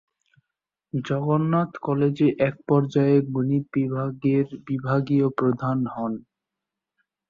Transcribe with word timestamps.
জগন্নাথ 0.93 1.71
কলেজে 1.81 2.27
একপর্যায়ে 2.47 3.17
গণিত 3.29 3.65
বিভাগের 3.75 4.45
বিভাগীয় 4.67 5.27
প্রধান 5.39 5.77
হন। 5.93 6.13